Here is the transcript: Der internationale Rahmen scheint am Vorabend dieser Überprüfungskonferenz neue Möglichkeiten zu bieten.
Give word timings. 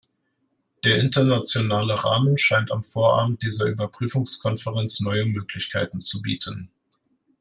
Der 0.83 0.97
internationale 0.97 1.93
Rahmen 2.03 2.35
scheint 2.39 2.71
am 2.71 2.81
Vorabend 2.81 3.43
dieser 3.43 3.65
Überprüfungskonferenz 3.67 4.99
neue 5.01 5.27
Möglichkeiten 5.27 5.99
zu 5.99 6.23
bieten. 6.23 6.71